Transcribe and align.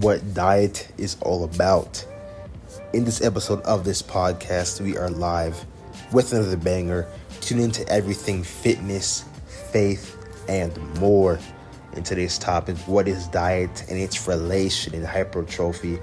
what 0.00 0.34
diet 0.34 0.88
is 0.98 1.16
all 1.20 1.44
about. 1.44 2.04
In 2.92 3.04
this 3.04 3.22
episode 3.22 3.62
of 3.62 3.84
this 3.84 4.02
podcast, 4.02 4.80
we 4.80 4.96
are 4.96 5.08
live 5.08 5.64
with 6.12 6.32
another 6.32 6.56
banger. 6.56 7.06
Tune 7.40 7.60
into 7.60 7.88
everything 7.88 8.42
fitness, 8.42 9.24
faith, 9.70 10.16
and 10.48 10.76
more. 10.98 11.38
In 11.92 12.02
today's 12.02 12.38
topic, 12.38 12.76
what 12.86 13.06
is 13.06 13.28
diet 13.28 13.84
and 13.88 13.96
its 13.96 14.26
relation 14.26 14.94
in 14.94 15.04
hypertrophy? 15.04 16.00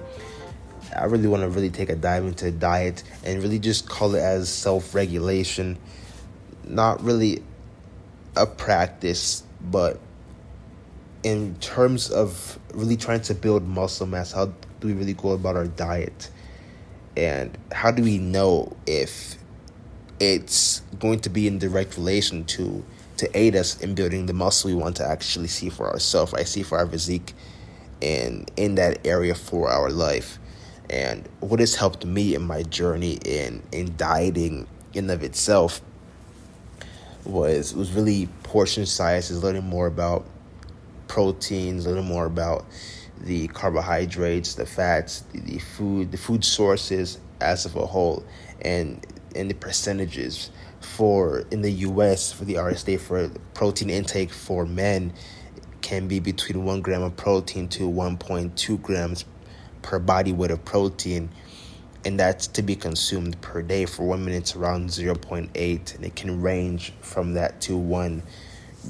I 0.96 1.05
really 1.05 1.28
want 1.28 1.44
to 1.44 1.50
really 1.50 1.70
take 1.70 1.89
a 1.89 1.96
dive 1.96 2.23
into 2.23 2.50
diet 2.50 3.04
and 3.26 3.44
really 3.44 3.60
just 3.60 3.89
call 3.89 4.16
it 4.16 4.21
as 4.21 4.48
self 4.48 4.96
regulation, 4.96 5.78
not 6.66 7.04
really 7.04 7.44
a 8.38 8.46
practice, 8.46 9.44
but 9.60 10.00
in 11.24 11.56
terms 11.56 12.10
of 12.10 12.60
really 12.74 12.98
trying 12.98 13.21
to 13.21 13.36
build 13.36 13.68
muscle 13.68 14.08
mass, 14.08 14.32
how 14.32 14.46
do 14.46 14.88
we 14.88 14.94
really 14.94 15.14
go 15.14 15.32
about 15.32 15.56
our 15.56 15.68
diet? 15.68 16.29
And 17.16 17.57
how 17.71 17.92
do 17.92 18.04
we 18.04 18.18
know 18.18 18.75
if 18.88 19.38
it's 20.20 20.82
going 21.00 21.20
to 21.21 21.29
be 21.29 21.48
in 21.48 21.60
direct 21.60 21.98
relation 21.98 22.46
to 22.46 22.84
to 23.18 23.38
aid 23.38 23.56
us 23.56 23.79
in 23.82 23.93
building 23.93 24.26
the 24.26 24.34
muscle 24.34 24.70
we 24.71 24.76
want 24.76 24.96
to 24.96 25.06
actually 25.06 25.48
see 25.48 25.70
for 25.70 25.88
ourselves, 25.88 26.34
I 26.34 26.43
see 26.43 26.64
for 26.64 26.79
our 26.79 26.88
physique 26.88 27.34
and 28.01 28.50
in 28.57 28.76
that 28.76 29.06
area 29.06 29.36
for 29.36 29.70
our 29.70 29.92
life. 29.92 30.40
And 30.90 31.29
what 31.40 31.60
has 31.60 31.76
helped 31.76 32.03
me 32.03 32.34
in 32.34 32.42
my 32.42 32.64
journey 32.64 33.20
in 33.23 33.62
in 33.72 33.95
dieting 33.95 34.67
in 34.94 35.09
of 35.09 35.23
itself 35.23 35.81
was 37.23 37.76
was 37.76 37.92
really 37.92 38.28
portion 38.44 38.86
sizes, 38.86 39.44
learning 39.44 39.66
more 39.66 39.88
about 39.88 40.26
proteins, 41.11 41.86
a 41.86 41.89
little 41.89 42.06
more 42.06 42.25
about 42.25 42.66
the 43.20 43.45
carbohydrates, 43.50 44.56
the 44.56 44.66
fats, 44.66 45.25
the, 45.34 45.42
the 45.42 45.59
food, 45.59 46.09
the 46.09 46.17
food 46.17 46.45
sources 46.45 47.20
as 47.42 47.66
of 47.66 47.76
a 47.76 47.86
whole, 47.86 48.23
and 48.62 49.06
and 49.36 49.50
the 49.50 49.54
percentages 49.56 50.52
for 50.80 51.44
in 51.52 51.62
the 51.64 51.72
U.S. 51.89 52.32
for 52.32 52.45
the 52.45 52.54
RSA 52.54 52.98
for 52.98 53.30
protein 53.54 53.89
intake 53.89 54.32
for 54.32 54.66
men 54.66 55.12
can 55.82 56.08
be 56.08 56.22
between 56.22 56.64
one 56.64 56.80
gram 56.80 57.04
of 57.04 57.17
protein 57.17 57.67
to 57.70 57.89
one 57.89 58.17
point 58.17 58.56
two 58.56 58.78
grams 58.78 59.26
per 59.82 60.00
body 60.00 60.32
weight 60.32 60.52
of 60.52 60.64
protein 60.64 61.30
and 62.06 62.17
that's 62.17 62.48
to 62.48 62.62
be 62.62 62.76
consumed 62.76 63.39
per 63.42 63.62
day 63.62 63.86
for 63.86 64.08
women 64.08 64.34
it's 64.34 64.56
around 64.56 64.89
0.8 64.89 65.95
and 65.95 66.06
it 66.06 66.16
can 66.16 66.42
range 66.42 66.94
from 67.02 67.34
that 67.34 67.59
to 67.62 67.76
one 67.76 68.23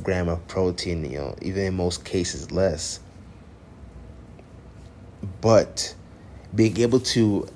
gram 0.03 0.27
of 0.29 0.45
protein 0.47 1.03
you 1.09 1.17
know 1.17 1.35
even 1.41 1.63
in 1.63 1.73
most 1.75 2.03
cases 2.05 2.51
less 2.51 2.99
but 5.41 5.93
being 6.55 6.77
able 6.79 6.99
to 6.99 7.47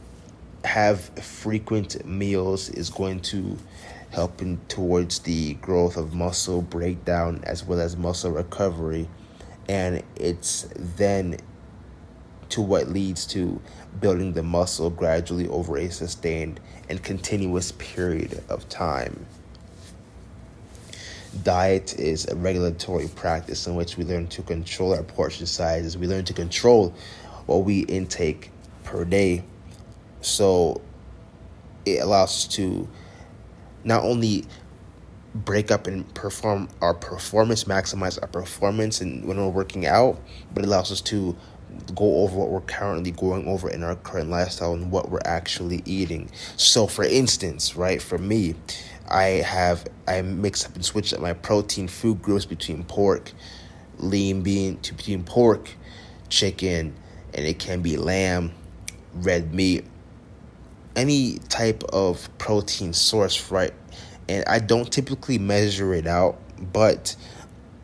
have 0.64 1.00
frequent 1.20 2.06
meals 2.06 2.70
is 2.70 2.90
going 2.90 3.20
to 3.20 3.58
help 4.12 4.42
in 4.42 4.60
towards 4.68 5.20
the 5.20 5.54
growth 5.56 5.98
of 5.98 6.14
muscle 6.14 6.62
breakdown 6.62 7.40
as 7.44 7.64
well 7.64 7.80
as 7.80 7.98
muscle 7.98 8.32
recovery 8.32 9.08
and 9.68 10.04
it's 10.16 10.68
then 10.76 11.38
to 12.50 12.62
what 12.62 12.88
leads 12.90 13.26
to 13.26 13.60
building 14.00 14.34
the 14.34 14.44
muscle 14.44 14.90
gradually 14.90 15.48
over 15.48 15.78
a 15.78 15.90
sustained 15.90 16.60
and 16.90 17.02
continuous 17.04 17.72
period 17.74 18.44
of 18.50 18.68
time. 18.70 19.26
Diet 21.44 22.00
is 22.00 22.28
a 22.28 22.36
regulatory 22.36 23.08
practice 23.10 23.68
in 23.68 23.76
which 23.76 23.98
we 23.98 24.04
learn 24.04 24.28
to 24.28 24.42
control 24.42 24.94
our 24.94 25.04
portion 25.04 25.46
sizes. 25.46 25.98
We 25.98 26.08
learn 26.08 26.26
to 26.26 26.34
control 26.34 26.94
what 27.46 27.58
we 27.64 27.82
intake 27.82 28.52
per 28.84 29.06
day. 29.06 29.44
So 30.22 30.82
it 31.86 32.02
allows 32.02 32.30
us 32.30 32.48
to 32.56 32.88
not 33.84 34.04
only 34.04 34.46
break 35.34 35.70
up 35.70 35.86
and 35.88 36.12
perform 36.14 36.70
our 36.82 36.94
performance, 36.94 37.66
maximize 37.66 38.20
our 38.22 38.28
performance 38.28 39.02
and 39.02 39.26
when 39.26 39.38
we're 39.38 39.50
working 39.50 39.86
out, 39.86 40.20
but 40.54 40.64
it 40.64 40.68
allows 40.68 40.92
us 40.92 41.02
to 41.02 41.36
go 41.94 42.24
over 42.24 42.38
what 42.38 42.50
we're 42.50 42.62
currently 42.62 43.12
going 43.12 43.48
over 43.48 43.70
in 43.70 43.84
our 43.84 43.96
current 43.98 44.30
lifestyle 44.30 44.74
and 44.74 44.92
what 44.92 45.10
we're 45.10 45.20
actually 45.26 45.82
eating. 45.86 46.30
So, 46.56 46.88
for 46.88 47.04
instance, 47.04 47.76
right, 47.76 48.02
for 48.02 48.18
me, 48.18 48.56
I 49.10 49.44
have 49.46 49.88
I 50.08 50.22
mix 50.22 50.66
up 50.66 50.76
and 50.76 50.84
switch 50.84 51.14
up 51.14 51.20
my 51.20 51.34
protein 51.34 51.88
food 51.88 52.22
groups 52.22 52.46
between 52.46 52.84
pork, 52.84 53.32
lean 53.98 54.42
bean 54.42 54.78
to 54.82 54.94
between 54.94 55.24
pork, 55.24 55.72
chicken, 56.30 56.96
and 57.34 57.46
it 57.46 57.60
can 57.60 57.82
be 57.82 57.98
lamb, 57.98 58.52
red 59.14 59.54
meat, 59.54 59.86
any 60.96 61.40
type 61.50 61.84
of 61.86 62.30
protein 62.38 62.94
source, 62.94 63.52
right? 63.52 63.74
And 64.28 64.44
I 64.48 64.60
don't 64.60 64.92
typically 64.92 65.38
measure 65.38 65.94
it 65.94 66.08
out, 66.08 66.40
but 66.74 67.16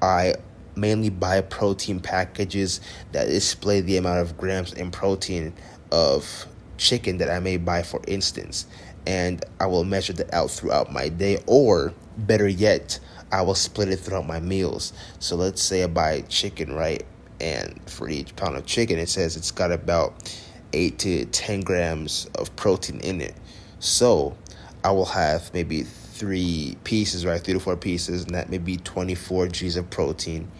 I 0.01 0.35
mainly 0.75 1.09
buy 1.09 1.41
protein 1.41 1.99
packages 1.99 2.81
that 3.11 3.25
display 3.27 3.81
the 3.81 3.97
amount 3.97 4.19
of 4.21 4.37
grams 4.37 4.73
in 4.73 4.89
protein 4.89 5.53
of 5.91 6.47
chicken 6.77 7.17
that 7.17 7.29
I 7.29 7.39
may 7.39 7.57
buy, 7.57 7.83
for 7.83 8.01
instance. 8.07 8.65
And 9.07 9.43
I 9.59 9.65
will 9.65 9.83
measure 9.83 10.13
that 10.13 10.33
out 10.33 10.51
throughout 10.51 10.91
my 10.91 11.09
day, 11.09 11.39
or 11.47 11.93
better 12.17 12.47
yet, 12.47 12.99
I 13.31 13.41
will 13.41 13.55
split 13.55 13.89
it 13.89 13.97
throughout 13.97 14.27
my 14.27 14.39
meals. 14.39 14.93
So 15.19 15.35
let's 15.35 15.61
say 15.61 15.83
I 15.83 15.87
buy 15.87 16.21
chicken, 16.21 16.73
right? 16.73 17.03
And 17.39 17.79
for 17.89 18.09
each 18.09 18.35
pound 18.35 18.57
of 18.57 18.65
chicken, 18.65 18.99
it 18.99 19.09
says 19.09 19.35
it's 19.35 19.51
got 19.51 19.71
about 19.71 20.37
8 20.73 20.99
to 20.99 21.25
10 21.25 21.61
grams 21.61 22.29
of 22.35 22.55
protein 22.55 22.99
in 22.99 23.21
it. 23.21 23.35
So 23.79 24.37
I 24.83 24.91
will 24.91 25.05
have 25.05 25.51
maybe 25.53 25.83
three 25.83 26.77
pieces, 26.83 27.25
right? 27.25 27.41
Three 27.41 27.55
to 27.55 27.59
four 27.59 27.77
pieces, 27.77 28.23
and 28.25 28.35
that 28.35 28.49
may 28.49 28.59
be 28.59 28.77
24 28.77 29.47
G's 29.47 29.77
of 29.77 29.89
protein 29.89 30.51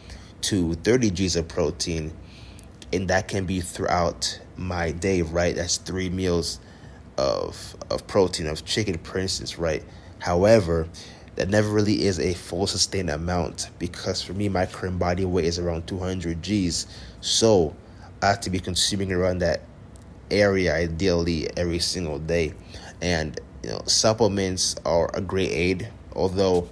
to 0.41 0.73
30 0.75 1.11
G's 1.11 1.35
of 1.35 1.47
protein. 1.47 2.13
And 2.93 3.07
that 3.09 3.27
can 3.27 3.45
be 3.45 3.61
throughout 3.61 4.39
my 4.57 4.91
day, 4.91 5.21
right? 5.21 5.55
That's 5.55 5.77
three 5.77 6.09
meals 6.09 6.59
of 7.21 7.75
of 7.91 8.07
protein 8.07 8.47
of 8.47 8.65
chicken, 8.65 8.97
for 8.97 9.19
instance, 9.19 9.59
right? 9.59 9.83
However, 10.19 10.87
that 11.35 11.49
never 11.49 11.69
really 11.69 12.03
is 12.03 12.19
a 12.19 12.33
full 12.33 12.67
sustained 12.67 13.09
amount 13.09 13.69
because 13.79 14.21
for 14.21 14.33
me, 14.33 14.49
my 14.49 14.65
current 14.65 14.97
body 14.99 15.25
weight 15.25 15.45
is 15.45 15.59
around 15.59 15.87
200 15.87 16.41
G's. 16.41 16.87
So 17.21 17.75
I 18.21 18.27
have 18.27 18.41
to 18.41 18.49
be 18.49 18.59
consuming 18.59 19.11
around 19.11 19.39
that 19.39 19.61
area 20.31 20.73
ideally 20.73 21.47
every 21.57 21.79
single 21.79 22.19
day. 22.19 22.53
And 23.01 23.39
you 23.63 23.69
know, 23.69 23.81
supplements 23.85 24.75
are 24.85 25.09
a 25.13 25.21
great 25.21 25.51
aid, 25.51 25.89
although 26.15 26.67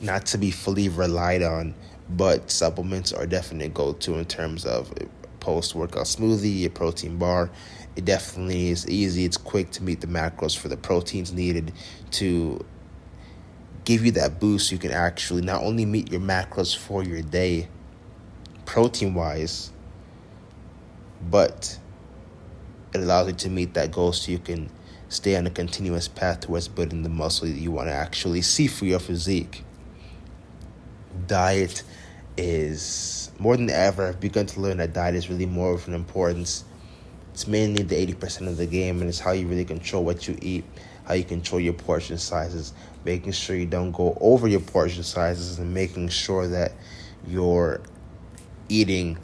not 0.00 0.26
to 0.26 0.38
be 0.38 0.50
fully 0.50 0.88
relied 0.88 1.42
on. 1.42 1.74
But 2.10 2.50
supplements 2.50 3.12
are 3.12 3.26
definitely 3.26 3.68
go 3.68 3.92
to 3.92 4.14
in 4.14 4.24
terms 4.24 4.64
of 4.64 4.92
post 5.40 5.74
workout 5.74 6.06
smoothie, 6.06 6.64
a 6.64 6.70
protein 6.70 7.16
bar. 7.16 7.50
It 7.98 8.04
definitely 8.04 8.68
is 8.68 8.88
easy. 8.88 9.24
It's 9.24 9.36
quick 9.36 9.72
to 9.72 9.82
meet 9.82 10.00
the 10.00 10.06
macros 10.06 10.56
for 10.56 10.68
the 10.68 10.76
proteins 10.76 11.32
needed 11.32 11.72
to 12.12 12.64
give 13.84 14.06
you 14.06 14.12
that 14.12 14.38
boost. 14.38 14.70
You 14.70 14.78
can 14.78 14.92
actually 14.92 15.42
not 15.42 15.64
only 15.64 15.84
meet 15.84 16.12
your 16.12 16.20
macros 16.20 16.76
for 16.76 17.02
your 17.02 17.22
day, 17.22 17.68
protein 18.66 19.14
wise, 19.14 19.72
but 21.28 21.76
it 22.94 23.00
allows 23.00 23.26
you 23.26 23.32
to 23.32 23.50
meet 23.50 23.74
that 23.74 23.90
goal 23.90 24.12
so 24.12 24.30
you 24.30 24.38
can 24.38 24.70
stay 25.08 25.34
on 25.34 25.48
a 25.48 25.50
continuous 25.50 26.06
path 26.06 26.38
towards 26.38 26.68
building 26.68 27.02
the 27.02 27.08
muscle 27.08 27.48
that 27.48 27.58
you 27.58 27.72
want 27.72 27.88
to 27.88 27.92
actually 27.92 28.42
see 28.42 28.68
for 28.68 28.84
your 28.84 29.00
physique. 29.00 29.64
Diet 31.26 31.82
is 32.36 33.32
more 33.40 33.56
than 33.56 33.70
ever. 33.70 34.06
I've 34.06 34.20
begun 34.20 34.46
to 34.46 34.60
learn 34.60 34.76
that 34.76 34.92
diet 34.92 35.16
is 35.16 35.28
really 35.28 35.46
more 35.46 35.72
of 35.72 35.88
an 35.88 35.94
importance. 35.94 36.62
It's 37.38 37.46
mainly 37.46 37.84
the 37.84 37.94
80% 37.94 38.48
of 38.48 38.56
the 38.56 38.66
game, 38.66 39.00
and 39.00 39.08
it's 39.08 39.20
how 39.20 39.30
you 39.30 39.46
really 39.46 39.64
control 39.64 40.04
what 40.04 40.26
you 40.26 40.36
eat, 40.42 40.64
how 41.04 41.14
you 41.14 41.22
control 41.22 41.60
your 41.60 41.72
portion 41.72 42.18
sizes, 42.18 42.72
making 43.04 43.30
sure 43.30 43.54
you 43.54 43.64
don't 43.64 43.92
go 43.92 44.18
over 44.20 44.48
your 44.48 44.58
portion 44.58 45.04
sizes, 45.04 45.60
and 45.60 45.72
making 45.72 46.08
sure 46.08 46.48
that 46.48 46.72
you're 47.28 47.80
eating 48.68 49.18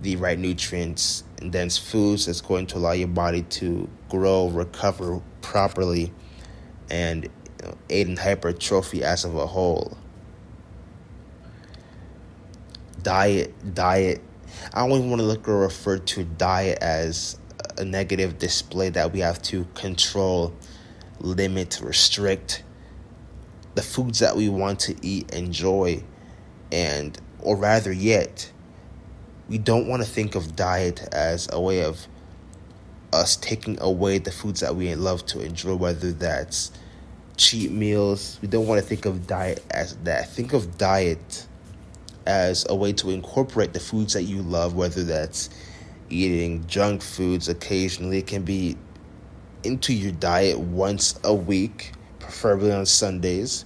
the 0.00 0.16
right 0.16 0.38
nutrients 0.38 1.24
and 1.42 1.52
dense 1.52 1.76
foods 1.76 2.24
that's 2.24 2.40
going 2.40 2.68
to 2.68 2.78
allow 2.78 2.92
your 2.92 3.08
body 3.08 3.42
to 3.42 3.86
grow, 4.08 4.48
recover 4.48 5.20
properly, 5.42 6.10
and 6.88 7.24
you 7.24 7.30
know, 7.66 7.76
aid 7.90 8.08
in 8.08 8.16
hypertrophy 8.16 9.04
as 9.04 9.26
of 9.26 9.36
a 9.36 9.46
whole. 9.46 9.98
Diet, 13.02 13.74
diet. 13.74 14.22
I 14.72 14.86
even 14.86 15.10
want 15.10 15.20
to 15.20 15.26
look 15.26 15.48
or 15.48 15.60
refer 15.60 15.98
to 15.98 16.24
diet 16.24 16.78
as 16.80 17.38
a 17.78 17.84
negative 17.84 18.38
display 18.38 18.88
that 18.90 19.12
we 19.12 19.20
have 19.20 19.40
to 19.42 19.66
control, 19.74 20.54
limit, 21.20 21.80
restrict 21.82 22.62
the 23.74 23.82
foods 23.82 24.18
that 24.18 24.36
we 24.36 24.48
want 24.48 24.80
to 24.80 24.96
eat, 25.06 25.32
enjoy, 25.32 26.02
and 26.70 27.18
or 27.40 27.56
rather 27.56 27.92
yet 27.92 28.50
we 29.48 29.58
don't 29.58 29.86
want 29.86 30.02
to 30.02 30.08
think 30.08 30.34
of 30.34 30.56
diet 30.56 31.06
as 31.12 31.48
a 31.52 31.60
way 31.60 31.84
of 31.84 32.06
us 33.12 33.36
taking 33.36 33.78
away 33.80 34.18
the 34.18 34.30
foods 34.30 34.60
that 34.60 34.74
we 34.74 34.94
love 34.94 35.26
to 35.26 35.40
enjoy, 35.40 35.74
whether 35.74 36.12
that's 36.12 36.72
cheat 37.36 37.70
meals. 37.70 38.38
We 38.40 38.48
don't 38.48 38.66
want 38.66 38.80
to 38.80 38.86
think 38.86 39.04
of 39.04 39.26
diet 39.26 39.62
as 39.70 39.96
that. 40.04 40.30
Think 40.30 40.52
of 40.52 40.78
diet 40.78 41.46
as 42.26 42.64
a 42.68 42.74
way 42.74 42.92
to 42.94 43.10
incorporate 43.10 43.72
the 43.72 43.80
foods 43.80 44.14
that 44.14 44.22
you 44.22 44.40
love, 44.42 44.74
whether 44.74 45.04
that's 45.04 45.50
eating 46.12 46.66
junk 46.66 47.02
foods 47.02 47.48
occasionally. 47.48 48.18
It 48.18 48.26
can 48.26 48.42
be 48.42 48.76
into 49.64 49.92
your 49.92 50.12
diet 50.12 50.58
once 50.58 51.18
a 51.24 51.34
week, 51.34 51.92
preferably 52.18 52.72
on 52.72 52.86
Sundays, 52.86 53.64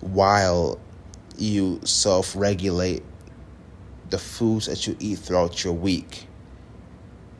while 0.00 0.78
you 1.36 1.80
self 1.84 2.34
regulate 2.36 3.02
the 4.10 4.18
foods 4.18 4.66
that 4.66 4.86
you 4.86 4.96
eat 5.00 5.18
throughout 5.18 5.64
your 5.64 5.72
week 5.72 6.26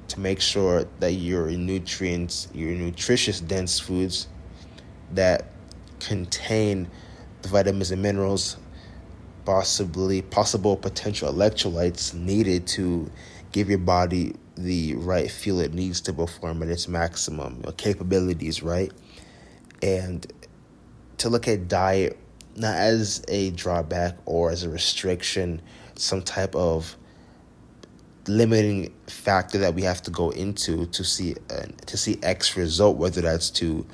to 0.08 0.20
make 0.20 0.40
sure 0.40 0.87
that 1.00 1.12
your 1.12 1.50
nutrients, 1.50 2.48
your 2.54 2.70
nutritious 2.72 3.40
dense 3.40 3.80
foods 3.80 4.28
that 5.12 5.46
contain 6.00 6.88
the 7.42 7.48
vitamins 7.48 7.90
and 7.90 8.02
minerals, 8.02 8.56
possibly 9.44 10.23
possible 10.23 10.76
potential 10.76 11.32
electrolytes 11.32 12.14
needed 12.14 12.67
to 12.67 13.11
give 13.52 13.69
your 13.69 13.79
body 13.79 14.35
the 14.56 14.94
right 14.96 15.31
fuel 15.31 15.61
it 15.61 15.75
needs 15.75 16.00
to 16.00 16.12
perform 16.12 16.62
at 16.62 16.69
its 16.69 16.88
maximum 16.88 17.62
capabilities, 17.76 18.62
right? 18.62 18.93
And 19.82 20.26
to 21.19 21.29
look 21.29 21.49
at 21.49 21.69
diet 21.69 22.19
not 22.56 22.76
as 22.76 23.25
a 23.29 23.50
drawback 23.50 24.17
or 24.26 24.50
as 24.50 24.62
a 24.62 24.70
restriction, 24.70 25.61
some 25.97 26.23
type 26.23 26.55
of 26.55 26.97
limiting 28.26 28.93
factor 29.06 29.58
that 29.58 29.75
we 29.75 29.82
have 29.82 30.00
to 30.02 30.11
go 30.11 30.31
into 30.31 30.87
to 30.87 31.05
see 31.05 31.35
uh, 31.50 31.67
to 31.87 31.97
see 31.97 32.19
X 32.23 32.56
result, 32.56 32.97
whether 32.97 33.20
that's 33.20 33.50
to 33.50 33.87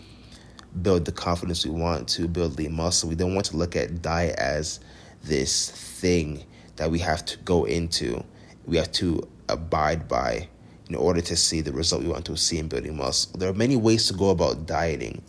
build 0.82 1.04
the 1.04 1.12
confidence 1.12 1.64
we 1.64 1.72
want 1.72 2.08
to 2.08 2.28
build 2.28 2.56
the 2.56 2.68
muscle. 2.68 3.08
We 3.08 3.16
don't 3.16 3.34
want 3.34 3.46
to 3.46 3.56
look 3.56 3.74
at 3.76 4.02
diet 4.02 4.38
as 4.38 4.80
this 5.22 5.70
thing 5.70 6.44
that 6.76 6.90
we 6.90 6.98
have 7.00 7.24
to 7.26 7.36
go 7.38 7.64
into. 7.64 8.24
We 8.66 8.76
have 8.76 8.92
to 8.92 9.28
abide 9.48 10.08
by 10.08 10.48
in 10.88 10.94
order 10.96 11.20
to 11.20 11.36
see 11.36 11.60
the 11.60 11.72
result 11.72 12.02
we 12.02 12.08
want 12.08 12.24
to 12.26 12.36
see 12.36 12.58
in 12.58 12.68
building 12.68 12.96
muscle. 12.96 13.38
There 13.38 13.48
are 13.48 13.54
many 13.54 13.76
ways 13.76 14.08
to 14.08 14.14
go 14.14 14.30
about 14.30 14.66
dieting, 14.66 15.22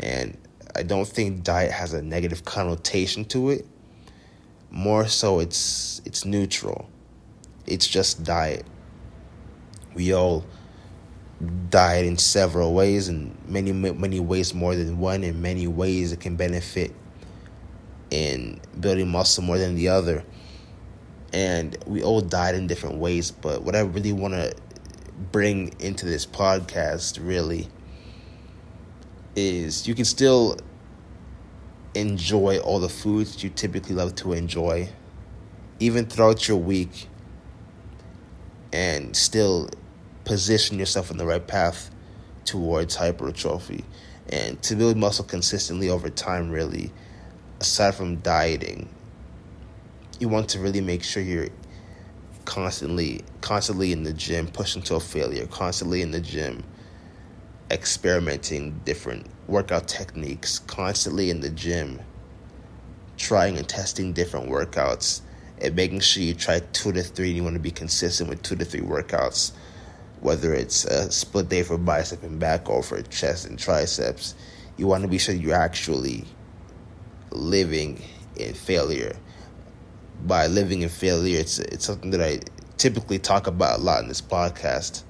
and 0.00 0.36
I 0.74 0.82
don't 0.82 1.06
think 1.06 1.42
diet 1.42 1.70
has 1.72 1.92
a 1.92 2.02
negative 2.02 2.44
connotation 2.44 3.24
to 3.26 3.50
it. 3.50 3.66
More 4.70 5.06
so, 5.06 5.40
it's 5.40 6.00
it's 6.04 6.24
neutral. 6.24 6.88
It's 7.66 7.86
just 7.86 8.24
diet. 8.24 8.64
We 9.94 10.14
all 10.14 10.44
diet 11.70 12.06
in 12.06 12.16
several 12.16 12.74
ways, 12.74 13.08
and 13.08 13.36
many 13.46 13.72
many 13.72 14.20
ways 14.20 14.54
more 14.54 14.74
than 14.74 14.98
one. 14.98 15.24
In 15.24 15.42
many 15.42 15.66
ways, 15.66 16.12
it 16.12 16.20
can 16.20 16.36
benefit 16.36 16.94
in 18.10 18.60
building 18.78 19.08
muscle 19.08 19.42
more 19.42 19.58
than 19.58 19.74
the 19.74 19.88
other. 19.88 20.24
And 21.32 21.76
we 21.86 22.02
all 22.02 22.20
died 22.20 22.54
in 22.54 22.66
different 22.66 22.96
ways, 22.96 23.30
but 23.30 23.62
what 23.62 23.74
I 23.74 23.80
really 23.80 24.12
want 24.12 24.34
to 24.34 24.54
bring 25.32 25.74
into 25.80 26.06
this 26.06 26.26
podcast 26.26 27.18
really 27.20 27.68
is 29.34 29.86
you 29.86 29.94
can 29.94 30.04
still 30.04 30.56
enjoy 31.94 32.58
all 32.58 32.78
the 32.78 32.88
foods 32.88 33.42
you 33.42 33.50
typically 33.50 33.94
love 33.94 34.14
to 34.16 34.32
enjoy, 34.32 34.88
even 35.80 36.06
throughout 36.06 36.46
your 36.46 36.58
week, 36.58 37.08
and 38.72 39.16
still 39.16 39.68
position 40.24 40.78
yourself 40.78 41.10
in 41.10 41.16
the 41.16 41.26
right 41.26 41.46
path 41.46 41.90
towards 42.44 42.94
hypertrophy. 42.96 43.84
And 44.28 44.60
to 44.62 44.74
build 44.74 44.96
muscle 44.96 45.24
consistently 45.24 45.88
over 45.88 46.10
time, 46.10 46.50
really, 46.50 46.92
aside 47.60 47.94
from 47.94 48.16
dieting, 48.16 48.88
you 50.18 50.28
want 50.28 50.48
to 50.50 50.58
really 50.58 50.80
make 50.80 51.02
sure 51.02 51.22
you're 51.22 51.48
constantly 52.44 53.22
constantly 53.40 53.92
in 53.92 54.04
the 54.04 54.12
gym 54.12 54.46
pushing 54.46 54.80
to 54.80 54.94
a 54.94 55.00
failure 55.00 55.46
constantly 55.48 56.00
in 56.00 56.12
the 56.12 56.20
gym 56.20 56.62
experimenting 57.72 58.80
different 58.84 59.26
workout 59.48 59.88
techniques 59.88 60.60
constantly 60.60 61.28
in 61.28 61.40
the 61.40 61.50
gym 61.50 61.98
trying 63.16 63.58
and 63.58 63.68
testing 63.68 64.12
different 64.12 64.48
workouts 64.48 65.22
and 65.60 65.74
making 65.74 65.98
sure 65.98 66.22
you 66.22 66.34
try 66.34 66.60
two 66.72 66.92
to 66.92 67.02
three 67.02 67.28
and 67.28 67.36
you 67.36 67.42
want 67.42 67.54
to 67.54 67.60
be 67.60 67.72
consistent 67.72 68.30
with 68.30 68.40
two 68.44 68.54
to 68.54 68.64
three 68.64 68.80
workouts 68.80 69.50
whether 70.20 70.54
it's 70.54 70.84
a 70.86 71.10
split 71.10 71.48
day 71.48 71.62
for 71.62 71.78
bicep 71.78 72.22
and 72.22 72.38
back 72.38 72.68
or 72.68 72.82
for 72.82 73.00
chest 73.02 73.46
and 73.46 73.58
triceps. 73.58 74.34
You 74.76 74.86
want 74.86 75.02
to 75.02 75.08
be 75.08 75.18
sure 75.18 75.34
you're 75.34 75.54
actually 75.54 76.24
living 77.36 78.02
in 78.36 78.54
failure 78.54 79.16
by 80.24 80.46
living 80.46 80.82
in 80.82 80.88
failure. 80.88 81.38
It's 81.38 81.58
it's 81.58 81.84
something 81.84 82.10
that 82.10 82.22
I 82.22 82.40
typically 82.76 83.18
talk 83.18 83.46
about 83.46 83.80
a 83.80 83.82
lot 83.82 84.02
in 84.02 84.08
this 84.08 84.20
podcast. 84.20 85.02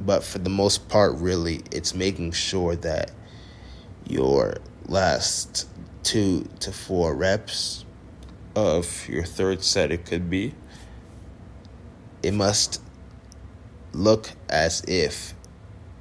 But 0.00 0.22
for 0.22 0.38
the 0.38 0.50
most 0.50 0.88
part, 0.88 1.16
really, 1.16 1.62
it's 1.72 1.94
making 1.94 2.32
sure 2.32 2.76
that 2.76 3.10
your 4.06 4.58
last 4.86 5.68
two 6.04 6.48
to 6.60 6.72
four 6.72 7.14
reps 7.14 7.84
of 8.54 9.08
your 9.08 9.24
third 9.24 9.62
set, 9.64 9.90
it 9.90 10.06
could 10.06 10.30
be, 10.30 10.54
it 12.22 12.32
must 12.32 12.80
look 13.92 14.30
as 14.48 14.82
if 14.86 15.34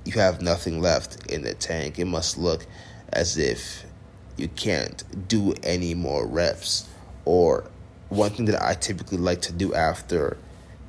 you 0.05 0.13
have 0.13 0.41
nothing 0.41 0.79
left 0.79 1.31
in 1.31 1.41
the 1.41 1.53
tank. 1.53 1.97
It 1.99 2.05
must 2.05 2.37
look 2.37 2.65
as 3.11 3.37
if 3.37 3.83
you 4.37 4.47
can't 4.49 5.27
do 5.27 5.53
any 5.63 5.93
more 5.93 6.25
reps 6.25 6.87
or 7.25 7.69
one 8.09 8.29
thing 8.31 8.45
that 8.45 8.63
I 8.63 8.73
typically 8.75 9.17
like 9.17 9.41
to 9.43 9.53
do 9.53 9.73
after 9.73 10.37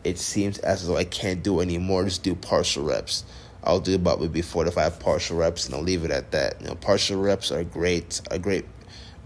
it 0.05 0.19
seems 0.19 0.59
as 0.59 0.87
though 0.87 0.97
I 0.97 1.05
can't 1.05 1.43
do 1.43 1.61
anymore, 1.61 2.05
just 2.05 2.23
do 2.23 2.35
partial 2.35 2.85
reps. 2.85 3.25
I'll 3.65 3.81
do 3.81 3.95
about 3.97 4.21
maybe 4.21 4.43
four 4.43 4.65
to 4.65 4.71
five 4.71 5.00
partial 5.00 5.37
reps 5.37 5.67
and 5.67 5.75
I'll 5.75 5.83
leave 5.83 6.05
it 6.05 6.11
at 6.11 6.31
that. 6.31 6.61
You 6.61 6.69
know, 6.69 6.75
partial 6.77 7.21
reps 7.21 7.50
are 7.50 7.65
great, 7.65 8.21
a 8.31 8.39
great 8.39 8.67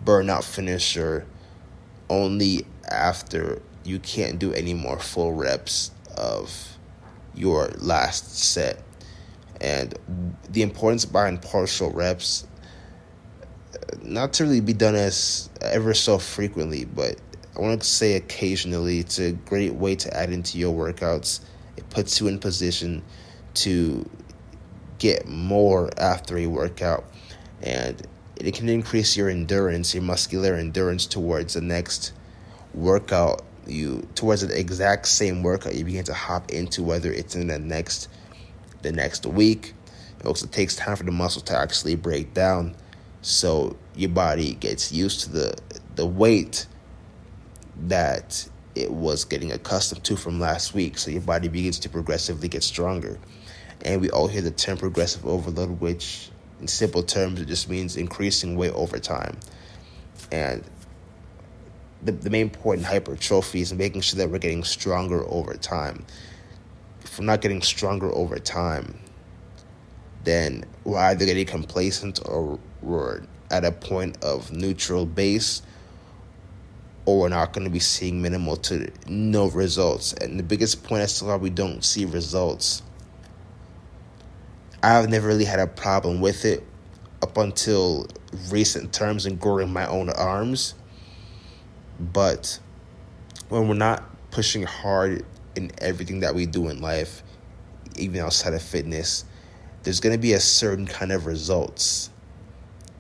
burnout 0.05 0.45
finisher 0.45 1.27
only 2.09 2.67
after 2.91 3.61
you 3.85 3.99
can't 3.99 4.39
do 4.39 4.53
any 4.53 4.75
more 4.75 4.99
full 4.99 5.35
reps 5.35 5.91
of 6.17 6.77
your 7.35 7.69
last 7.79 8.39
set. 8.39 8.83
And 9.61 9.95
the 10.51 10.63
importance 10.63 11.05
behind 11.05 11.43
partial 11.43 11.91
reps 11.91 12.47
not 14.03 14.33
to 14.35 14.45
really 14.45 14.61
be 14.61 14.73
done 14.73 14.95
as 14.95 15.51
ever 15.61 15.95
so 15.95 16.19
frequently, 16.19 16.85
but 16.85 17.17
I 17.57 17.61
want 17.61 17.83
to 17.83 17.87
say 17.87 18.15
occasionally. 18.15 19.01
It's 19.01 19.19
a 19.19 19.33
great 19.33 19.75
way 19.75 19.95
to 19.97 20.17
add 20.17 20.33
into 20.33 20.59
your 20.59 20.75
workouts. 20.75 21.41
It 21.77 21.89
puts 21.91 22.21
you 22.21 22.29
in 22.29 22.39
position 22.39 23.03
to 23.55 24.09
get 24.99 25.27
more 25.27 25.91
after 25.99 26.39
a 26.39 26.47
workout, 26.47 27.05
and 27.63 28.01
it 28.37 28.55
can 28.55 28.69
increase 28.69 29.17
your 29.17 29.29
endurance, 29.29 29.95
your 29.95 30.03
muscular 30.03 30.55
endurance 30.55 31.07
towards 31.07 31.55
the 31.55 31.61
next 31.61 32.13
workout. 32.75 33.43
You 33.67 34.09
towards 34.17 34.47
the 34.47 34.59
exact 34.59 35.07
same 35.07 35.45
workout 35.45 35.77
you 35.77 35.85
begin 35.85 36.05
to 36.05 36.15
hop 36.15 36.51
into, 36.51 36.83
whether 36.83 37.13
it's 37.13 37.37
in 37.37 37.47
the 37.47 37.59
next 37.59 38.09
the 38.83 38.91
next 38.93 39.25
week. 39.27 39.75
It 40.19 40.27
also 40.27 40.47
takes 40.47 40.75
time 40.77 40.97
for 40.97 41.05
the 41.05 41.13
muscle 41.13 41.43
to 41.43 41.57
actually 41.57 41.97
break 41.97 42.35
down 42.35 42.75
so 43.23 43.77
your 43.95 44.11
body 44.11 44.55
gets 44.55 44.93
used 44.93 45.21
to 45.23 45.31
the 45.31 45.59
the 45.95 46.07
weight 46.07 46.67
that 47.89 48.49
it 48.75 48.91
was 48.91 49.25
getting 49.25 49.53
accustomed 49.53 50.03
to 50.05 50.17
from 50.17 50.41
last 50.41 50.73
week. 50.73 50.97
So 50.97 51.11
your 51.11 51.21
body 51.21 51.49
begins 51.49 51.79
to 51.81 51.89
progressively 51.89 52.49
get 52.49 52.63
stronger. 52.63 53.19
And 53.83 54.01
we 54.01 54.11
all 54.11 54.29
hear 54.29 54.41
the 54.41 54.51
term 54.51 54.79
progressive 54.79 55.27
overload 55.27 55.81
which 55.81 56.31
in 56.61 56.69
simple 56.69 57.03
terms 57.03 57.41
it 57.41 57.47
just 57.47 57.69
means 57.69 57.97
increasing 57.97 58.57
weight 58.57 58.73
over 58.73 58.99
time. 58.99 59.37
And 60.31 60.65
the, 62.03 62.13
the 62.13 62.31
main 62.31 62.49
point 62.49 62.79
in 62.79 62.85
hypertrophy 62.85 63.61
is 63.61 63.75
making 63.75 64.01
sure 64.01 64.19
that 64.19 64.31
we're 64.31 64.39
getting 64.39 64.65
stronger 64.65 65.25
over 65.27 65.55
time. 65.55 66.07
If 67.03 67.19
we're 67.19 67.27
not 67.27 67.43
getting 67.43 67.61
stronger 67.61 68.11
over 68.13 68.39
time 68.39 68.99
then 70.25 70.65
we're 70.85 70.99
either 70.99 71.27
getting 71.27 71.47
complacent 71.47 72.21
or 72.27 72.59
we're 72.81 73.23
at 73.53 73.65
a 73.65 73.71
point 73.71 74.23
of 74.25 74.51
neutral 74.51 75.07
base 75.07 75.63
or 77.05 77.21
we're 77.21 77.29
not 77.29 77.53
going 77.53 77.65
to 77.65 77.71
be 77.71 77.81
seeing 77.81 78.23
minimal 78.23 78.57
to 78.57 78.91
no 79.09 79.49
results. 79.51 80.13
And 80.15 80.39
the 80.39 80.43
biggest 80.43 80.85
point 80.85 81.03
as 81.03 81.19
to 81.19 81.27
why 81.27 81.37
we 81.37 81.51
don't 81.51 81.85
see 81.85 82.05
results, 82.05 82.83
I've 84.83 85.09
never 85.09 85.29
really 85.29 85.45
had 85.45 85.59
a 85.59 85.67
problem 85.67 86.21
with 86.21 86.45
it 86.45 86.65
up 87.21 87.37
until 87.37 88.07
recent 88.51 88.93
terms 88.93 89.27
and 89.27 89.39
growing 89.39 89.73
my 89.73 89.87
own 89.87 90.11
arms. 90.11 90.75
But 91.99 92.59
when 93.49 93.69
we're 93.69 93.75
not 93.75 94.05
pushing 94.31 94.63
hard 94.63 95.25
in 95.57 95.71
everything 95.79 96.21
that 96.21 96.35
we 96.35 96.47
do 96.47 96.69
in 96.69 96.81
life, 96.81 97.23
even 97.97 98.21
outside 98.21 98.55
of 98.55 98.63
fitness, 98.63 99.25
there's 99.83 100.01
going 100.01 100.15
to 100.15 100.21
be 100.21 100.35
a 100.35 100.41
certain 100.41 100.87
kind 100.87 101.11
of 101.11 101.27
results 101.27 102.11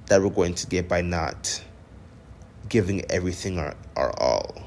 that 0.06 0.22
we're 0.22 0.30
going 0.30 0.54
to 0.54 0.66
get 0.66 0.88
by 0.88 1.00
not 1.00 1.62
giving 2.68 3.10
everything 3.10 3.58
our, 3.58 3.74
our 3.96 4.12
all. 4.18 4.62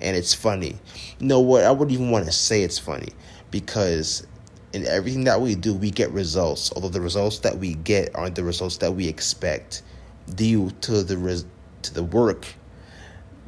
And 0.00 0.16
it's 0.16 0.34
funny. 0.34 0.76
You 1.18 1.26
know 1.26 1.40
what? 1.40 1.64
I 1.64 1.70
wouldn't 1.72 1.92
even 1.92 2.10
want 2.10 2.26
to 2.26 2.32
say 2.32 2.62
it's 2.62 2.78
funny 2.78 3.08
because 3.50 4.26
in 4.72 4.86
everything 4.86 5.24
that 5.24 5.40
we 5.40 5.54
do, 5.54 5.74
we 5.74 5.90
get 5.90 6.10
results. 6.12 6.72
Although 6.74 6.90
the 6.90 7.00
results 7.00 7.40
that 7.40 7.58
we 7.58 7.74
get 7.74 8.14
aren't 8.14 8.36
the 8.36 8.44
results 8.44 8.76
that 8.78 8.92
we 8.92 9.08
expect 9.08 9.82
due 10.34 10.70
to 10.82 11.02
the 11.02 11.16
res- 11.16 11.46
to 11.82 11.94
the 11.94 12.02
work 12.02 12.46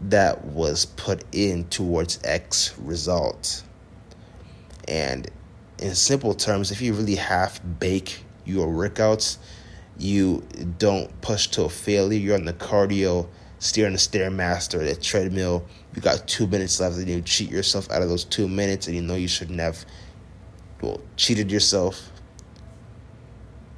that 0.02 0.44
was 0.44 0.86
put 0.86 1.24
in 1.32 1.64
towards 1.68 2.18
X 2.24 2.76
result. 2.78 3.62
And 4.88 5.28
in 5.78 5.94
simple 5.94 6.34
terms, 6.34 6.70
if 6.70 6.80
you 6.80 6.94
really 6.94 7.16
half 7.16 7.60
bake 7.78 8.24
your 8.44 8.68
workouts, 8.68 9.38
you 9.98 10.42
don't 10.78 11.20
push 11.20 11.48
to 11.48 11.64
a 11.64 11.68
failure. 11.68 12.18
You're 12.18 12.36
on 12.36 12.44
the 12.44 12.52
cardio, 12.52 13.28
steering 13.58 13.92
the 13.92 13.98
stairmaster, 13.98 14.78
the 14.78 14.96
treadmill. 14.96 15.66
You 15.94 16.02
got 16.02 16.26
two 16.26 16.46
minutes 16.46 16.80
left, 16.80 16.96
and 16.96 17.08
you 17.08 17.20
cheat 17.22 17.50
yourself 17.50 17.90
out 17.90 18.02
of 18.02 18.08
those 18.08 18.24
two 18.24 18.48
minutes, 18.48 18.86
and 18.86 18.96
you 18.96 19.02
know 19.02 19.14
you 19.14 19.28
shouldn't 19.28 19.60
have, 19.60 19.84
well, 20.80 21.00
cheated 21.16 21.50
yourself. 21.50 22.10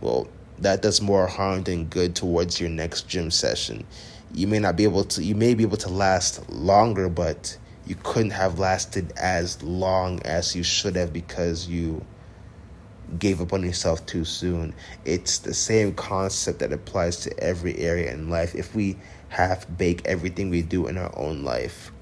Well, 0.00 0.28
that 0.58 0.82
does 0.82 1.00
more 1.00 1.26
harm 1.26 1.64
than 1.64 1.86
good 1.86 2.14
towards 2.14 2.60
your 2.60 2.70
next 2.70 3.08
gym 3.08 3.30
session. 3.30 3.84
You 4.32 4.46
may 4.46 4.58
not 4.58 4.76
be 4.76 4.84
able 4.84 5.04
to. 5.04 5.22
You 5.22 5.34
may 5.34 5.54
be 5.54 5.64
able 5.64 5.76
to 5.78 5.88
last 5.88 6.48
longer, 6.50 7.08
but 7.08 7.56
you 7.86 7.96
couldn't 8.02 8.30
have 8.30 8.58
lasted 8.58 9.12
as 9.16 9.62
long 9.62 10.22
as 10.22 10.54
you 10.54 10.62
should 10.62 10.96
have 10.96 11.12
because 11.12 11.66
you 11.66 12.04
gave 13.18 13.40
up 13.40 13.52
on 13.52 13.62
yourself 13.62 14.04
too 14.06 14.24
soon. 14.24 14.74
It's 15.04 15.38
the 15.38 15.54
same 15.54 15.94
concept 15.94 16.60
that 16.60 16.72
applies 16.72 17.18
to 17.20 17.38
every 17.40 17.76
area 17.78 18.12
in 18.12 18.30
life. 18.30 18.54
If 18.54 18.74
we 18.74 18.96
half 19.28 19.66
bake 19.76 20.02
everything 20.04 20.50
we 20.50 20.62
do 20.62 20.86
in 20.86 20.98
our 20.98 21.16
own 21.18 21.44
life, 21.44 21.92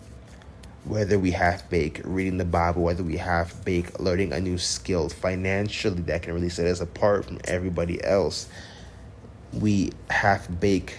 whether 0.85 1.19
we 1.19 1.31
half 1.31 1.69
bake 1.69 2.01
reading 2.05 2.39
the 2.39 2.45
Bible, 2.45 2.83
whether 2.83 3.03
we 3.03 3.17
half 3.17 3.65
bake 3.65 3.99
learning 4.01 4.33
a 4.33 4.41
new 4.41 4.59
skill 4.59 5.09
financially 5.09 6.03
that 6.03 6.23
can 6.23 6.33
really 6.33 6.49
set 6.49 6.67
us 6.67 6.81
apart 6.81 7.27
from 7.27 7.39
everybody 7.45 8.03
else, 8.03 8.49
we 9.53 9.93
half 10.09 10.49
bake 10.61 10.97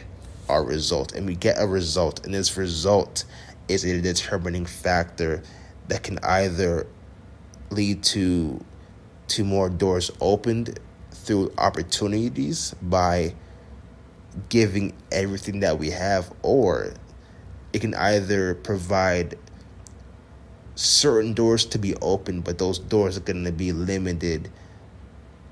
our 0.49 0.63
result 0.63 1.13
and 1.13 1.25
we 1.25 1.35
get 1.35 1.55
a 1.59 1.65
result, 1.65 2.25
and 2.25 2.33
this 2.33 2.55
result 2.57 3.23
is 3.67 3.83
a 3.83 4.01
determining 4.01 4.65
factor 4.65 5.41
that 5.87 6.03
can 6.03 6.19
either 6.19 6.85
lead 7.69 8.03
to 8.03 8.63
to 9.31 9.43
more 9.43 9.69
doors 9.69 10.11
opened 10.21 10.79
through 11.11 11.51
opportunities 11.57 12.73
by 12.81 13.33
giving 14.49 14.93
everything 15.11 15.59
that 15.59 15.77
we 15.77 15.89
have 15.89 16.31
or 16.41 16.93
it 17.73 17.79
can 17.79 17.93
either 17.95 18.55
provide 18.55 19.37
certain 20.75 21.33
doors 21.33 21.65
to 21.65 21.77
be 21.77 21.95
open 22.01 22.41
but 22.41 22.57
those 22.57 22.79
doors 22.79 23.17
are 23.17 23.21
going 23.21 23.43
to 23.43 23.51
be 23.51 23.71
limited 23.71 24.49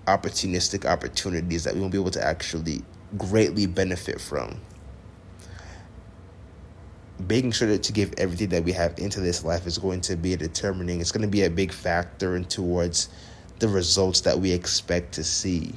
opportunistic 0.09 0.86
opportunities 0.86 1.63
that 1.63 1.75
we 1.75 1.79
won't 1.79 1.91
be 1.91 2.00
able 2.00 2.12
to 2.12 2.24
actually 2.24 2.81
greatly 3.17 3.67
benefit 3.67 4.19
from. 4.19 4.59
Making 7.27 7.51
sure 7.51 7.67
that 7.67 7.83
to 7.83 7.93
give 7.93 8.13
everything 8.17 8.50
that 8.50 8.63
we 8.63 8.71
have 8.71 8.98
into 8.98 9.19
this 9.19 9.43
life 9.43 9.67
is 9.67 9.77
going 9.77 10.01
to 10.01 10.15
be 10.15 10.36
determining 10.36 11.01
it's 11.01 11.12
going 11.12 11.21
to 11.21 11.27
be 11.27 11.43
a 11.43 11.50
big 11.50 11.71
factor 11.71 12.36
in 12.36 12.45
towards 12.45 13.09
the 13.60 13.68
results 13.68 14.22
that 14.22 14.39
we 14.39 14.51
expect 14.51 15.13
to 15.13 15.24
see 15.24 15.74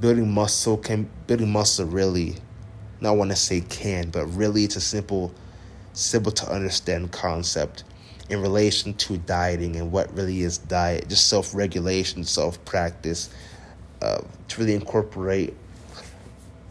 building 0.00 0.30
muscle 0.30 0.76
can 0.76 1.08
building 1.26 1.50
muscle 1.50 1.86
really 1.86 2.36
not 3.00 3.16
want 3.16 3.30
to 3.30 3.36
say 3.36 3.60
can 3.62 4.10
but 4.10 4.26
really 4.26 4.64
it's 4.64 4.76
a 4.76 4.80
simple 4.80 5.32
simple 5.92 6.32
to 6.32 6.46
understand 6.50 7.10
concept 7.12 7.84
in 8.28 8.42
relation 8.42 8.92
to 8.94 9.16
dieting 9.18 9.76
and 9.76 9.90
what 9.90 10.14
really 10.14 10.42
is 10.42 10.58
diet 10.58 11.08
just 11.08 11.28
self-regulation 11.28 12.24
self-practice 12.24 13.30
uh, 14.02 14.20
to 14.48 14.60
really 14.60 14.74
incorporate 14.74 15.54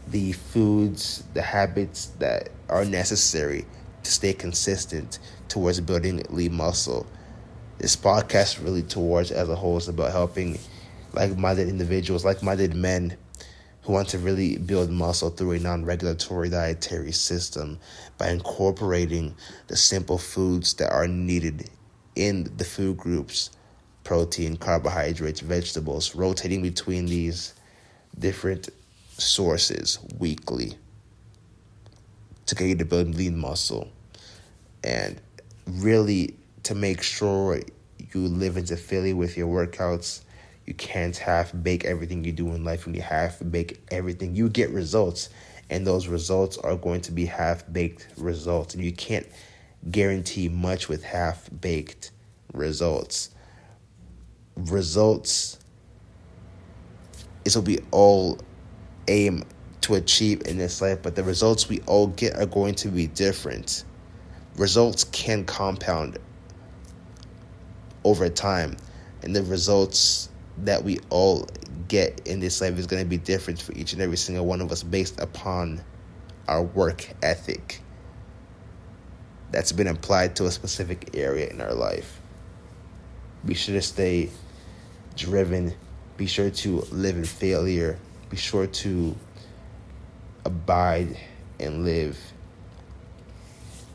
the 0.08 0.32
foods, 0.32 1.24
the 1.34 1.42
habits 1.42 2.06
that 2.18 2.48
are 2.68 2.84
necessary 2.84 3.64
to 4.02 4.10
stay 4.10 4.32
consistent 4.32 5.18
towards 5.48 5.80
building 5.80 6.22
lean 6.30 6.54
muscle. 6.54 7.06
This 7.78 7.94
podcast 7.94 8.64
really 8.64 8.82
towards 8.82 9.30
as 9.30 9.48
a 9.50 9.54
whole 9.54 9.76
is 9.76 9.88
about 9.88 10.10
helping 10.10 10.58
like-minded 11.12 11.68
individuals, 11.68 12.24
like-minded 12.24 12.74
men 12.74 13.16
who 13.82 13.92
want 13.92 14.08
to 14.08 14.18
really 14.18 14.56
build 14.56 14.90
muscle 14.90 15.30
through 15.30 15.52
a 15.52 15.58
non-regulatory 15.58 16.48
dietary 16.48 17.12
system 17.12 17.78
by 18.16 18.30
incorporating 18.30 19.34
the 19.68 19.76
simple 19.76 20.16
foods 20.16 20.74
that 20.74 20.90
are 20.90 21.06
needed 21.06 21.68
in 22.14 22.50
the 22.56 22.64
food 22.64 22.96
groups 22.96 23.50
protein, 24.04 24.56
carbohydrates, 24.56 25.40
vegetables, 25.40 26.14
rotating 26.14 26.62
between 26.62 27.06
these 27.06 27.54
different 28.18 28.68
sources 29.18 29.98
weekly 30.18 30.78
to 32.46 32.54
get 32.54 32.68
you 32.68 32.76
to 32.76 32.84
build 32.84 33.14
lean 33.14 33.36
muscle 33.36 33.90
and 34.84 35.20
really 35.66 36.36
to 36.66 36.74
make 36.74 37.00
sure 37.00 37.60
you 38.12 38.20
live 38.20 38.56
in 38.56 38.66
failure 38.66 39.14
with 39.14 39.36
your 39.36 39.46
workouts. 39.46 40.22
You 40.66 40.74
can't 40.74 41.16
half 41.16 41.52
bake 41.62 41.84
everything 41.84 42.24
you 42.24 42.32
do 42.32 42.48
in 42.48 42.64
life. 42.64 42.86
When 42.86 42.94
you 42.96 43.02
half 43.02 43.40
bake 43.52 43.80
everything, 43.92 44.34
you 44.34 44.48
get 44.48 44.70
results, 44.70 45.28
and 45.70 45.86
those 45.86 46.08
results 46.08 46.58
are 46.58 46.74
going 46.74 47.02
to 47.02 47.12
be 47.12 47.24
half 47.24 47.62
baked 47.72 48.08
results. 48.16 48.74
And 48.74 48.82
you 48.82 48.90
can't 48.90 49.28
guarantee 49.92 50.48
much 50.48 50.88
with 50.88 51.04
half 51.04 51.48
baked 51.60 52.10
results. 52.52 53.30
Results 54.56 55.60
is 57.44 57.54
will 57.54 57.62
be 57.62 57.78
all 57.92 58.40
aim 59.06 59.44
to 59.82 59.94
achieve 59.94 60.42
in 60.46 60.58
this 60.58 60.80
life, 60.80 61.00
but 61.00 61.14
the 61.14 61.22
results 61.22 61.68
we 61.68 61.78
all 61.86 62.08
get 62.08 62.34
are 62.34 62.46
going 62.46 62.74
to 62.74 62.88
be 62.88 63.06
different. 63.06 63.84
Results 64.56 65.04
can 65.04 65.44
compound 65.44 66.18
over 68.06 68.28
time, 68.28 68.76
and 69.22 69.34
the 69.34 69.42
results 69.42 70.30
that 70.58 70.82
we 70.82 70.98
all 71.10 71.46
get 71.88 72.26
in 72.26 72.40
this 72.40 72.60
life 72.60 72.78
is 72.78 72.86
going 72.86 73.02
to 73.02 73.08
be 73.08 73.18
different 73.18 73.60
for 73.60 73.72
each 73.72 73.92
and 73.92 74.00
every 74.00 74.16
single 74.16 74.46
one 74.46 74.60
of 74.60 74.72
us 74.72 74.82
based 74.82 75.20
upon 75.20 75.82
our 76.48 76.62
work 76.62 77.08
ethic 77.22 77.80
that's 79.50 79.72
been 79.72 79.86
applied 79.88 80.34
to 80.36 80.46
a 80.46 80.50
specific 80.50 81.10
area 81.14 81.48
in 81.48 81.60
our 81.60 81.74
life. 81.74 82.20
Be 83.44 83.54
sure 83.54 83.74
to 83.74 83.82
stay 83.82 84.30
driven. 85.16 85.74
Be 86.16 86.26
sure 86.26 86.50
to 86.50 86.80
live 86.90 87.16
in 87.16 87.24
failure 87.24 87.98
be 88.28 88.36
sure 88.36 88.66
to 88.66 89.14
abide 90.44 91.16
and 91.60 91.84
live 91.84 92.18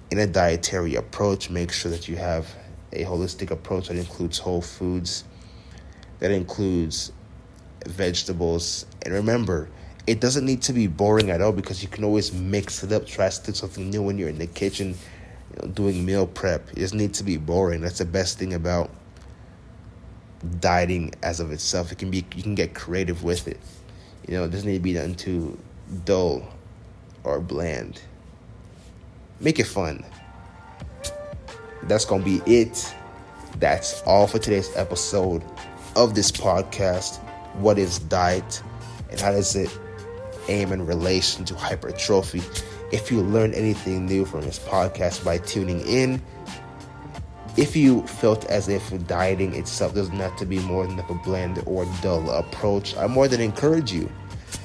in 0.09 0.19
a 0.19 0.27
dietary 0.27 0.95
approach. 0.95 1.49
Make 1.49 1.71
sure 1.71 1.91
that 1.91 2.07
you 2.07 2.15
have 2.15 2.53
a 2.93 3.03
holistic 3.03 3.51
approach 3.51 3.87
that 3.87 3.97
includes 3.97 4.37
whole 4.37 4.61
foods, 4.61 5.23
that 6.19 6.31
includes 6.31 7.11
vegetables. 7.85 8.85
And 9.03 9.13
remember, 9.13 9.69
it 10.07 10.19
doesn't 10.19 10.45
need 10.45 10.61
to 10.63 10.73
be 10.73 10.87
boring 10.87 11.29
at 11.29 11.41
all 11.41 11.51
because 11.51 11.81
you 11.81 11.89
can 11.89 12.03
always 12.03 12.33
mix 12.33 12.83
it 12.83 12.91
up, 12.91 13.05
try 13.05 13.29
to 13.29 13.43
do 13.43 13.53
something 13.53 13.89
new 13.89 14.01
when 14.01 14.17
you're 14.17 14.29
in 14.29 14.37
the 14.37 14.47
kitchen, 14.47 14.89
you 14.89 15.61
know, 15.61 15.67
doing 15.73 16.05
meal 16.05 16.27
prep. 16.27 16.69
It 16.71 16.79
doesn't 16.79 16.97
need 16.97 17.13
to 17.15 17.23
be 17.23 17.37
boring. 17.37 17.81
That's 17.81 17.99
the 17.99 18.05
best 18.05 18.37
thing 18.39 18.53
about 18.53 18.89
dieting 20.59 21.13
as 21.21 21.39
of 21.39 21.51
itself. 21.51 21.91
It 21.91 21.97
can 21.97 22.09
be 22.09 22.25
you 22.35 22.43
can 22.43 22.55
get 22.55 22.73
creative 22.73 23.23
with 23.23 23.47
it. 23.47 23.59
You 24.27 24.35
know, 24.35 24.43
it 24.45 24.51
doesn't 24.51 24.67
need 24.67 24.77
to 24.77 24.83
be 24.83 24.93
done 24.93 25.15
too 25.15 25.57
dull 26.05 26.47
or 27.23 27.39
bland. 27.39 28.01
Make 29.39 29.59
it 29.59 29.67
fun. 29.67 30.05
That's 31.83 32.05
going 32.05 32.23
to 32.23 32.39
be 32.39 32.51
it. 32.51 32.93
That's 33.57 34.01
all 34.03 34.27
for 34.27 34.39
today's 34.39 34.75
episode 34.75 35.43
of 35.95 36.15
this 36.15 36.31
podcast. 36.31 37.17
What 37.55 37.77
is 37.77 37.99
diet 37.99 38.61
and 39.09 39.19
how 39.19 39.31
does 39.31 39.55
it 39.55 39.77
aim 40.47 40.71
in 40.71 40.85
relation 40.85 41.45
to 41.45 41.55
hypertrophy? 41.55 42.41
If 42.91 43.11
you 43.11 43.21
learned 43.21 43.55
anything 43.55 44.05
new 44.05 44.25
from 44.25 44.41
this 44.41 44.59
podcast 44.59 45.23
by 45.23 45.37
tuning 45.39 45.81
in, 45.87 46.21
if 47.57 47.75
you 47.75 48.05
felt 48.07 48.45
as 48.45 48.69
if 48.69 49.07
dieting 49.07 49.55
itself 49.55 49.93
doesn't 49.93 50.15
have 50.15 50.35
to 50.37 50.45
be 50.45 50.59
more 50.59 50.87
than 50.87 50.99
a 50.99 51.13
bland 51.25 51.61
or 51.65 51.85
dull 52.01 52.29
approach, 52.31 52.95
I 52.95 53.07
more 53.07 53.27
than 53.27 53.41
encourage 53.41 53.91
you 53.91 54.09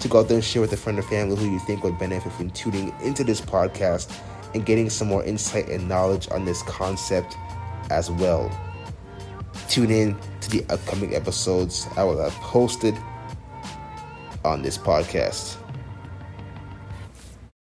to 0.01 0.09
go 0.09 0.21
out 0.21 0.29
there 0.29 0.37
and 0.37 0.45
share 0.45 0.63
with 0.63 0.73
a 0.73 0.77
friend 0.77 0.99
or 0.99 1.03
family 1.03 1.37
who 1.37 1.51
you 1.51 1.59
think 1.61 1.83
would 1.83 1.99
benefit 1.99 2.33
from 2.33 2.51
tuning 2.51 2.95
into 3.03 3.25
this 3.25 3.41
podcast 3.41 4.17
and 4.57 4.65
getting 4.65 4.89
some 4.89 5.07
more 5.07 5.23
insight 5.23 5.69
and 5.69 5.87
knowledge 5.87 6.29
on 6.31 6.47
this 6.47 6.63
concept 6.63 7.37
as 7.91 8.11
well. 8.11 8.51
Tune 9.69 9.91
in 9.91 10.17
to 10.41 10.51
the 10.51 10.65
upcoming 10.71 11.15
episodes 11.15 11.87
I 11.95 12.05
will 12.05 12.19
have 12.19 12.33
posted 12.37 12.97
on 14.47 14.63
this 14.63 14.79
podcast. 14.79 15.59